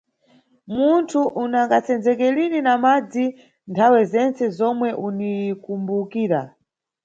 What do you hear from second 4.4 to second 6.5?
zomwe unikumbukira.